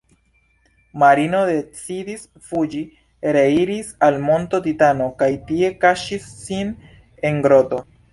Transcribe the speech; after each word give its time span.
Marino 1.01 1.41
decidis 1.49 2.23
fuĝi, 2.47 2.79
reiris 3.37 3.91
al 4.07 4.17
Monto 4.23 4.61
Titano 4.69 5.11
kaj 5.21 5.29
tie 5.51 5.71
kaŝis 5.85 6.25
sin 6.47 6.73
en 7.31 7.39
groto. 7.47 7.83